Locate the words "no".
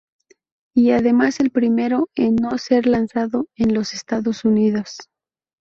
2.35-2.57